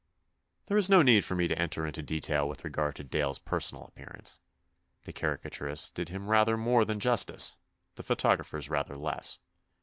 There 0.65 0.77
is 0.79 0.89
no 0.89 1.03
need 1.03 1.23
for 1.23 1.35
me 1.35 1.47
to 1.47 1.59
enter 1.59 1.85
into 1.85 2.01
detail 2.01 2.49
with 2.49 2.63
regard 2.63 2.95
to 2.95 3.03
Dale's 3.03 3.37
personal 3.37 3.83
appearance; 3.83 4.39
the 5.03 5.13
caricaturists 5.13 5.91
did 5.91 6.09
him 6.09 6.27
rather 6.27 6.57
more 6.57 6.85
than 6.85 6.99
justice, 6.99 7.55
the 7.93 8.01
photographers 8.01 8.67
rather 8.67 8.95
less. 8.95 9.37